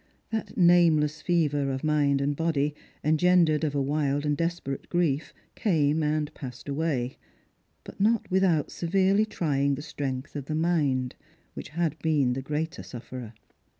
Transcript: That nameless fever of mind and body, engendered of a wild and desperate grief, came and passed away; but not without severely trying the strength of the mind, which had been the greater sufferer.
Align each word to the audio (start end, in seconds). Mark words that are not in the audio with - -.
That 0.31 0.57
nameless 0.57 1.21
fever 1.21 1.69
of 1.71 1.83
mind 1.83 2.21
and 2.21 2.35
body, 2.35 2.73
engendered 3.03 3.63
of 3.63 3.75
a 3.75 3.81
wild 3.83 4.25
and 4.25 4.35
desperate 4.35 4.89
grief, 4.89 5.31
came 5.53 6.01
and 6.01 6.33
passed 6.33 6.67
away; 6.67 7.19
but 7.83 7.99
not 8.01 8.25
without 8.31 8.71
severely 8.71 9.27
trying 9.27 9.75
the 9.75 9.83
strength 9.83 10.35
of 10.35 10.45
the 10.45 10.55
mind, 10.55 11.13
which 11.53 11.69
had 11.69 11.99
been 11.99 12.33
the 12.33 12.41
greater 12.41 12.81
sufferer. 12.81 13.33